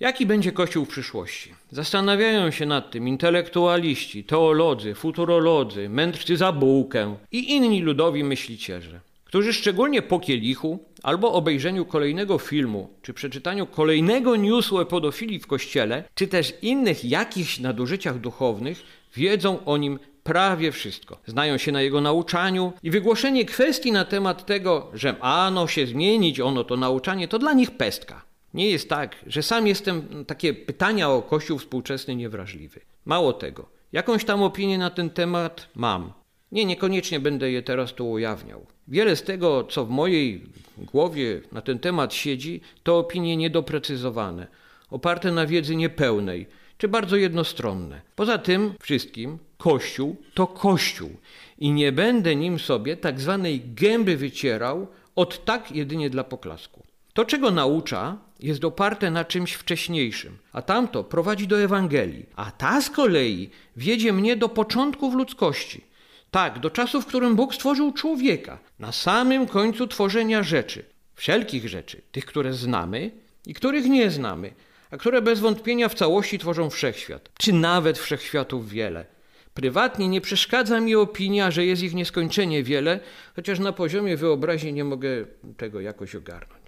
Jaki 0.00 0.26
będzie 0.26 0.52
Kościół 0.52 0.84
w 0.84 0.88
przyszłości? 0.88 1.54
Zastanawiają 1.70 2.50
się 2.50 2.66
nad 2.66 2.90
tym 2.90 3.08
intelektualiści, 3.08 4.24
teolodzy, 4.24 4.94
futurolodzy, 4.94 5.88
mędrcy 5.88 6.36
za 6.36 6.52
bułkę 6.52 7.16
i 7.32 7.54
inni 7.54 7.82
ludowi 7.82 8.24
myśliciele, 8.24 9.00
którzy 9.24 9.52
szczególnie 9.52 10.02
po 10.02 10.20
kielichu 10.20 10.78
albo 11.02 11.32
obejrzeniu 11.32 11.84
kolejnego 11.84 12.38
filmu, 12.38 12.90
czy 13.02 13.14
przeczytaniu 13.14 13.66
kolejnego 13.66 14.36
newsu 14.36 14.78
o 14.78 14.86
pedofilii 14.86 15.38
w 15.38 15.46
kościele, 15.46 16.04
czy 16.14 16.28
też 16.28 16.54
innych 16.62 17.04
jakichś 17.04 17.58
nadużyciach 17.58 18.18
duchownych, 18.18 18.82
wiedzą 19.14 19.64
o 19.64 19.76
nim 19.76 19.98
prawie 20.22 20.72
wszystko. 20.72 21.18
Znają 21.26 21.58
się 21.58 21.72
na 21.72 21.82
jego 21.82 22.00
nauczaniu 22.00 22.72
i 22.82 22.90
wygłoszenie 22.90 23.44
kwestii 23.44 23.92
na 23.92 24.04
temat 24.04 24.46
tego, 24.46 24.90
że 24.94 25.16
ano 25.20 25.66
się 25.66 25.86
zmienić, 25.86 26.40
ono 26.40 26.64
to 26.64 26.76
nauczanie, 26.76 27.28
to 27.28 27.38
dla 27.38 27.52
nich 27.52 27.70
pestka. 27.70 28.26
Nie 28.56 28.70
jest 28.70 28.88
tak, 28.88 29.16
że 29.26 29.42
sam 29.42 29.66
jestem 29.66 30.24
takie 30.24 30.54
pytania 30.54 31.10
o 31.10 31.22
Kościół 31.22 31.58
współczesny 31.58 32.16
niewrażliwy. 32.16 32.80
Mało 33.04 33.32
tego, 33.32 33.68
jakąś 33.92 34.24
tam 34.24 34.42
opinię 34.42 34.78
na 34.78 34.90
ten 34.90 35.10
temat 35.10 35.68
mam. 35.74 36.12
Nie, 36.52 36.64
niekoniecznie 36.64 37.20
będę 37.20 37.50
je 37.50 37.62
teraz 37.62 37.92
tu 37.92 38.10
ujawniał. 38.10 38.66
Wiele 38.88 39.16
z 39.16 39.22
tego, 39.22 39.64
co 39.64 39.84
w 39.84 39.90
mojej 39.90 40.42
głowie 40.78 41.40
na 41.52 41.62
ten 41.62 41.78
temat 41.78 42.14
siedzi, 42.14 42.60
to 42.82 42.98
opinie 42.98 43.36
niedoprecyzowane, 43.36 44.46
oparte 44.90 45.32
na 45.32 45.46
wiedzy 45.46 45.76
niepełnej, 45.76 46.46
czy 46.78 46.88
bardzo 46.88 47.16
jednostronne. 47.16 48.00
Poza 48.14 48.38
tym 48.38 48.74
wszystkim 48.80 49.38
Kościół 49.58 50.16
to 50.34 50.46
Kościół 50.46 51.10
i 51.58 51.72
nie 51.72 51.92
będę 51.92 52.36
nim 52.36 52.58
sobie 52.58 52.96
tak 52.96 53.20
zwanej 53.20 53.62
gęby 53.74 54.16
wycierał 54.16 54.86
od 55.16 55.44
tak 55.44 55.72
jedynie 55.72 56.10
dla 56.10 56.24
poklasku. 56.24 56.82
To, 57.16 57.24
czego 57.24 57.50
naucza, 57.50 58.18
jest 58.40 58.64
oparte 58.64 59.10
na 59.10 59.24
czymś 59.24 59.52
wcześniejszym, 59.52 60.38
a 60.52 60.62
tamto 60.62 61.04
prowadzi 61.04 61.46
do 61.46 61.60
Ewangelii, 61.60 62.26
a 62.36 62.50
ta 62.50 62.80
z 62.80 62.90
kolei 62.90 63.50
wiedzie 63.76 64.12
mnie 64.12 64.36
do 64.36 64.48
początków 64.48 65.14
ludzkości. 65.14 65.84
Tak, 66.30 66.58
do 66.58 66.70
czasu, 66.70 67.02
w 67.02 67.06
którym 67.06 67.36
Bóg 67.36 67.54
stworzył 67.54 67.92
człowieka, 67.92 68.58
na 68.78 68.92
samym 68.92 69.46
końcu 69.46 69.86
tworzenia 69.86 70.42
rzeczy, 70.42 70.84
wszelkich 71.14 71.68
rzeczy, 71.68 72.02
tych, 72.12 72.26
które 72.26 72.52
znamy 72.52 73.10
i 73.46 73.54
których 73.54 73.86
nie 73.86 74.10
znamy, 74.10 74.52
a 74.90 74.96
które 74.96 75.22
bez 75.22 75.40
wątpienia 75.40 75.88
w 75.88 75.94
całości 75.94 76.38
tworzą 76.38 76.70
wszechświat, 76.70 77.28
czy 77.38 77.52
nawet 77.52 77.98
wszechświatów 77.98 78.68
wiele. 78.68 79.06
Prywatnie 79.54 80.08
nie 80.08 80.20
przeszkadza 80.20 80.80
mi 80.80 80.94
opinia, 80.94 81.50
że 81.50 81.66
jest 81.66 81.82
ich 81.82 81.94
nieskończenie 81.94 82.62
wiele, 82.62 83.00
chociaż 83.36 83.58
na 83.58 83.72
poziomie 83.72 84.16
wyobraźni 84.16 84.72
nie 84.72 84.84
mogę 84.84 85.08
tego 85.56 85.80
jakoś 85.80 86.14
ogarnąć. 86.14 86.65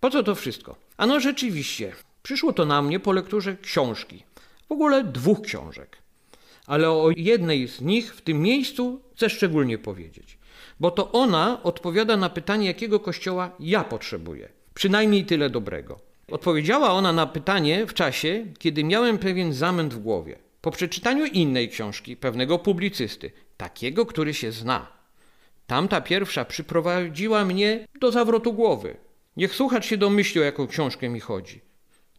Po 0.00 0.10
co 0.10 0.22
to 0.22 0.34
wszystko? 0.34 0.76
Ano 0.96 1.20
rzeczywiście, 1.20 1.92
przyszło 2.22 2.52
to 2.52 2.66
na 2.66 2.82
mnie 2.82 3.00
po 3.00 3.12
lekturze 3.12 3.56
książki, 3.56 4.22
w 4.68 4.72
ogóle 4.72 5.04
dwóch 5.04 5.40
książek. 5.40 5.96
Ale 6.66 6.90
o 6.90 7.10
jednej 7.16 7.68
z 7.68 7.80
nich 7.80 8.14
w 8.14 8.20
tym 8.20 8.40
miejscu 8.40 9.00
chcę 9.16 9.30
szczególnie 9.30 9.78
powiedzieć, 9.78 10.38
bo 10.80 10.90
to 10.90 11.12
ona 11.12 11.62
odpowiada 11.62 12.16
na 12.16 12.30
pytanie, 12.30 12.66
jakiego 12.66 13.00
kościoła 13.00 13.50
ja 13.60 13.84
potrzebuję. 13.84 14.48
Przynajmniej 14.74 15.24
tyle 15.24 15.50
dobrego. 15.50 16.00
Odpowiedziała 16.30 16.90
ona 16.90 17.12
na 17.12 17.26
pytanie 17.26 17.86
w 17.86 17.94
czasie, 17.94 18.46
kiedy 18.58 18.84
miałem 18.84 19.18
pewien 19.18 19.52
zamęt 19.52 19.94
w 19.94 19.98
głowie. 19.98 20.38
Po 20.60 20.70
przeczytaniu 20.70 21.26
innej 21.26 21.68
książki, 21.68 22.16
pewnego 22.16 22.58
publicysty, 22.58 23.30
takiego, 23.56 24.06
który 24.06 24.34
się 24.34 24.52
zna. 24.52 24.86
Tamta 25.66 26.00
pierwsza 26.00 26.44
przyprowadziła 26.44 27.44
mnie 27.44 27.86
do 28.00 28.12
zawrotu 28.12 28.52
głowy. 28.52 28.96
Niech 29.36 29.54
słuchacz 29.54 29.86
się 29.86 29.96
domyśli, 29.96 30.40
o 30.40 30.44
jaką 30.44 30.66
książkę 30.66 31.08
mi 31.08 31.20
chodzi. 31.20 31.60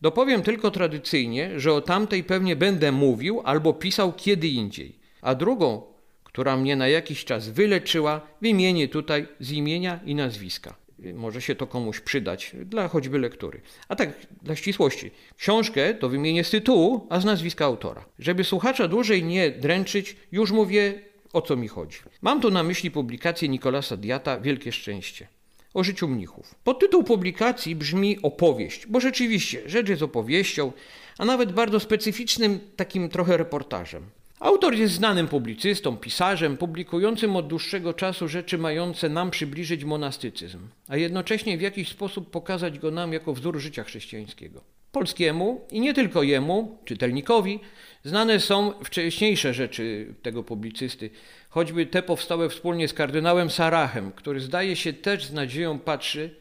Dopowiem 0.02 0.42
tylko 0.42 0.72
tradycyjnie, 0.72 1.60
że 1.60 1.74
o 1.74 1.82
tamtej 1.82 2.24
pewnie 2.24 2.56
będę 2.56 2.92
mówił 2.92 3.42
albo 3.44 3.74
pisał 3.74 4.14
kiedy 4.14 4.48
indziej. 4.48 5.00
A 5.22 5.36
drugą, 5.36 5.82
która 6.24 6.58
mnie 6.58 6.76
na 6.76 6.88
jakiś 6.88 7.26
czas 7.26 7.50
wyleczyła, 7.50 8.22
wymienię 8.42 8.88
tutaj 8.88 9.28
z 9.40 9.52
imienia 9.52 10.00
i 10.06 10.16
nazwiska. 10.16 10.76
Może 11.14 11.42
się 11.42 11.56
to 11.56 11.68
komuś 11.68 12.00
przydać, 12.00 12.56
dla 12.66 12.88
choćby 12.88 13.20
lektury. 13.20 13.62
A 13.88 13.96
tak, 13.96 14.10
dla 14.42 14.56
ścisłości. 14.56 15.12
Książkę 15.38 15.94
to 15.94 16.10
wymienię 16.10 16.44
z 16.44 16.50
tytułu, 16.50 17.08
a 17.10 17.20
z 17.20 17.26
nazwiska 17.26 17.66
autora. 17.66 18.06
Żeby 18.20 18.44
słuchacza 18.44 18.88
dłużej 18.88 19.24
nie 19.24 19.52
dręczyć, 19.52 20.16
już 20.32 20.52
mówię 20.52 21.02
o 21.34 21.42
co 21.42 21.56
mi 21.56 21.68
chodzi. 21.68 21.98
Mam 22.22 22.42
tu 22.42 22.52
na 22.52 22.64
myśli 22.64 22.92
publikację 22.92 23.50
Nikolasa 23.50 23.98
Diata 23.98 24.40
Wielkie 24.40 24.72
Szczęście 24.72 25.28
o 25.76 25.84
życiu 25.84 26.08
mnichów. 26.08 26.56
Podtytuł 26.64 27.04
publikacji 27.04 27.76
brzmi 27.76 28.18
opowieść, 28.22 28.88
bo 28.88 29.00
rzeczywiście 29.00 29.62
rzecz 29.66 29.90
jest 29.90 30.02
opowieścią, 30.02 30.72
a 31.18 31.26
nawet 31.26 31.52
bardzo 31.52 31.80
specyficznym 31.80 32.60
takim 32.76 33.10
trochę 33.10 33.38
reportażem. 33.38 34.04
Autor 34.40 34.76
jest 34.76 34.94
znanym 34.94 35.28
publicystą, 35.28 35.98
pisarzem, 35.98 36.58
publikującym 36.58 37.36
od 37.36 37.48
dłuższego 37.48 37.94
czasu 37.94 38.28
rzeczy 38.28 38.58
mające 38.58 39.10
nam 39.10 39.32
przybliżyć 39.32 39.84
monastycyzm, 39.84 40.60
a 40.88 40.98
jednocześnie 40.98 41.58
w 41.58 41.62
jakiś 41.62 41.90
sposób 41.90 42.32
pokazać 42.32 42.80
go 42.80 42.92
nam 42.92 43.14
jako 43.14 43.34
wzór 43.34 43.60
życia 43.60 43.84
chrześcijańskiego. 43.84 44.62
Polskiemu 44.96 45.62
i 45.72 45.80
nie 45.80 45.94
tylko 45.94 46.24
jemu, 46.24 46.78
czytelnikowi, 46.86 47.60
znane 48.04 48.40
są 48.40 48.74
wcześniejsze 48.84 49.54
rzeczy 49.54 50.14
tego 50.22 50.44
publicysty, 50.44 51.10
choćby 51.50 51.86
te 51.86 52.04
powstałe 52.04 52.50
wspólnie 52.50 52.88
z 52.88 52.94
kardynałem 52.94 53.50
Sarachem, 53.50 54.12
który 54.12 54.40
zdaje 54.40 54.76
się 54.76 54.94
też 54.94 55.26
z 55.26 55.34
nadzieją 55.34 55.80
patrzy 55.80 56.36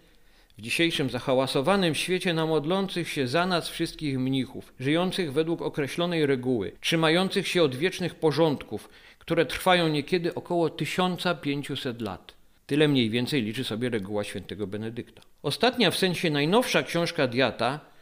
w 0.59 0.62
dzisiejszym 0.62 1.10
zahałasowanym 1.10 1.94
świecie 1.94 2.34
na 2.34 2.47
modlących 2.47 3.09
się 3.09 3.26
za 3.26 3.47
nas 3.47 3.69
wszystkich 3.69 4.19
mnichów, 4.19 4.75
żyjących 4.81 5.32
według 5.32 5.62
określonej 5.62 6.26
reguły, 6.26 6.72
trzymających 6.81 7.48
się 7.48 7.62
odwiecznych 7.62 8.14
porządków, 8.14 8.88
które 9.19 9.47
trwają 9.47 9.88
niekiedy 9.88 10.34
około 10.34 10.70
1500 10.70 12.00
lat. 12.00 12.34
Tyle 12.66 12.88
mniej 12.88 13.10
więcej 13.10 13.43
liczy 13.43 13.64
sobie 13.64 13.91
reguła 13.91 14.25
świętego 14.25 14.66
Benedykta. 14.66 15.22
Ostatnia 15.43 15.91
w 15.91 15.97
sensie 15.97 16.31
najnowsza 16.31 16.82
książka 16.82 17.26
Diata 17.26 17.94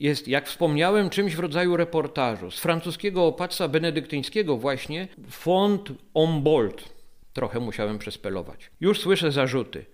jest, 0.00 0.28
jak 0.28 0.48
wspomniałem, 0.48 1.10
czymś 1.10 1.34
w 1.36 1.38
rodzaju 1.38 1.76
reportażu. 1.76 2.50
Z 2.50 2.60
francuskiego 2.60 3.26
opactwa 3.26 3.68
benedyktyńskiego 3.68 4.56
właśnie 4.56 5.08
Font 5.30 5.92
Humboldt. 6.14 6.88
Trochę 7.32 7.60
musiałem 7.60 7.98
przespelować. 7.98 8.70
Już 8.80 9.00
słyszę 9.00 9.32
zarzuty, 9.32 9.84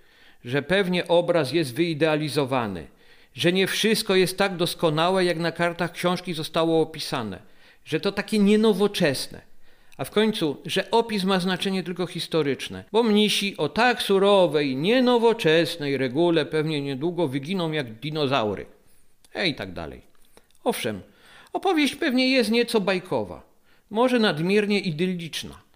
że 0.45 0.63
pewnie 0.63 1.09
obraz 1.09 1.53
jest 1.53 1.75
wyidealizowany, 1.75 2.87
że 3.35 3.53
nie 3.53 3.67
wszystko 3.67 4.15
jest 4.15 4.39
tak 4.39 4.57
doskonałe, 4.57 5.25
jak 5.25 5.39
na 5.39 5.53
kartach 5.53 5.93
książki 5.93 6.35
zostało 6.35 6.81
opisane, 6.81 7.43
że 7.85 8.01
to 8.01 8.13
takie 8.13 8.39
nienowoczesne. 8.39 9.41
A 9.97 10.05
w 10.05 10.11
końcu, 10.11 10.57
że 10.65 10.91
opis 10.91 11.25
ma 11.25 11.41
znaczenie 11.41 11.83
tylko 11.83 12.07
historyczne, 12.07 12.85
bo 12.93 13.03
mnisi 13.03 13.57
o 13.57 13.69
tak 13.69 14.03
surowej, 14.03 14.77
nienowoczesnej 14.77 15.97
regule 15.97 16.47
pewnie 16.47 16.81
niedługo 16.81 17.29
wyginą 17.29 17.73
jak 17.73 17.93
dinozaury 17.93 18.67
i 19.45 19.55
tak 19.55 19.73
dalej. 19.73 20.03
Owszem, 20.65 21.01
opowieść 21.53 21.95
pewnie 21.95 22.31
jest 22.31 22.51
nieco 22.51 22.81
bajkowa, 22.81 23.43
może 23.91 24.19
nadmiernie 24.19 24.81
idylliczna. 24.81 25.69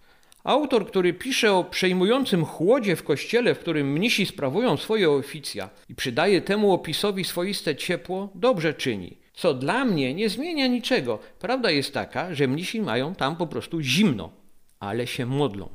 Autor, 0.43 0.87
który 0.87 1.13
pisze 1.13 1.53
o 1.53 1.63
przejmującym 1.63 2.45
chłodzie 2.45 2.95
w 2.95 3.03
kościele, 3.03 3.55
w 3.55 3.59
którym 3.59 3.91
mnisi 3.91 4.25
sprawują 4.25 4.77
swoje 4.77 5.11
oficja 5.11 5.69
i 5.89 5.95
przydaje 5.95 6.41
temu 6.41 6.73
opisowi 6.73 7.23
swoiste 7.23 7.75
ciepło, 7.75 8.29
dobrze 8.35 8.73
czyni. 8.73 9.17
Co 9.33 9.53
dla 9.53 9.85
mnie 9.85 10.13
nie 10.13 10.29
zmienia 10.29 10.67
niczego. 10.67 11.19
Prawda 11.39 11.71
jest 11.71 11.93
taka, 11.93 12.33
że 12.33 12.47
mnisi 12.47 12.81
mają 12.81 13.15
tam 13.15 13.35
po 13.35 13.47
prostu 13.47 13.81
zimno, 13.81 14.31
ale 14.79 15.07
się 15.07 15.25
modlą. 15.25 15.69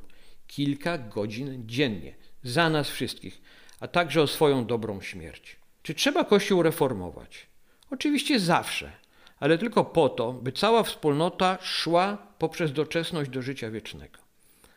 Kilka 0.47 0.99
godzin 0.99 1.63
dziennie. 1.67 2.15
Za 2.43 2.71
nas 2.71 2.91
wszystkich, 2.91 3.41
a 3.81 3.89
także 3.89 4.23
o 4.23 4.27
swoją 4.27 4.67
dobrą 4.67 5.01
śmierć. 5.01 5.57
Czy 5.83 5.95
trzeba 5.95 6.25
Kościół 6.25 6.63
reformować? 6.63 7.48
Oczywiście 7.91 8.41
zawsze, 8.41 8.93
ale 9.41 9.59
tylko 9.59 9.85
po 9.85 10.09
to, 10.09 10.33
by 10.33 10.53
cała 10.53 10.83
wspólnota 10.83 11.59
szła 11.63 12.19
poprzez 12.39 12.73
doczesność 12.73 13.31
do 13.31 13.43
życia 13.43 13.71
wiecznego. 13.71 14.19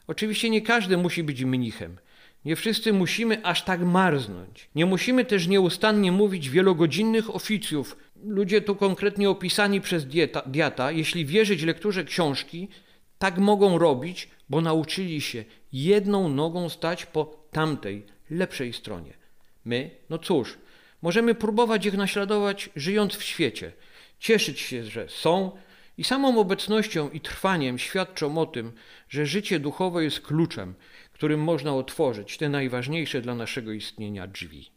Oczywiście 0.08 0.50
nie 0.50 0.62
każdy 0.62 0.98
musi 0.98 1.24
być 1.24 1.44
mnichem. 1.44 1.98
Nie 2.46 2.56
wszyscy 2.56 2.94
musimy 2.94 3.46
aż 3.46 3.64
tak 3.64 3.82
marznąć. 3.82 4.70
Nie 4.76 4.86
musimy 4.86 5.26
też 5.26 5.48
nieustannie 5.48 6.12
mówić 6.12 6.50
wielogodzinnych 6.50 7.36
oficjów. 7.36 7.98
Ludzie 8.24 8.62
tu 8.62 8.76
konkretnie 8.76 9.30
opisani 9.30 9.82
przez 9.82 10.06
dieta, 10.06 10.42
diata, 10.46 10.92
jeśli 10.92 11.26
wierzyć 11.26 11.64
lekturze 11.64 12.04
książki, 12.04 12.68
tak 13.20 13.38
mogą 13.38 13.78
robić, 13.78 14.30
bo 14.50 14.62
nauczyli 14.62 15.22
się 15.22 15.46
jedną 15.74 16.30
nogą 16.30 16.70
stać 16.70 17.06
po 17.06 17.46
tamtej, 17.52 18.06
lepszej 18.30 18.74
stronie. 18.74 19.14
My, 19.66 19.90
no 20.10 20.18
cóż, 20.18 20.58
Możemy 21.02 21.36
próbować 21.36 21.86
ich 21.86 21.94
naśladować, 21.94 22.70
żyjąc 22.76 23.16
w 23.16 23.24
świecie, 23.24 23.74
cieszyć 24.20 24.60
się, 24.60 24.84
że 24.84 25.10
są 25.10 25.52
i 25.98 26.04
samą 26.04 26.40
obecnością 26.40 27.10
i 27.10 27.22
trwaniem 27.22 27.80
świadczą 27.80 28.38
o 28.38 28.46
tym, 28.46 28.72
że 29.10 29.26
życie 29.26 29.60
duchowe 29.60 30.04
jest 30.04 30.22
kluczem, 30.22 30.76
którym 31.22 31.40
można 31.40 31.76
otworzyć 31.76 32.38
te 32.38 32.50
najważniejsze 32.50 33.22
dla 33.22 33.36
naszego 33.36 33.72
istnienia 33.72 34.28
drzwi. 34.28 34.72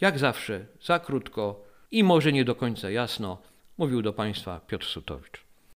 Jak 0.00 0.18
zawsze, 0.18 0.66
za 0.82 0.98
krótko, 0.98 1.64
i 1.90 2.04
może 2.04 2.32
nie 2.32 2.44
do 2.44 2.54
końca 2.54 2.90
jasno, 2.90 3.42
mówił 3.78 4.02
do 4.02 4.12
Państwa 4.12 4.60
Piotr 4.60 4.86
Sutowicz. 4.86 5.49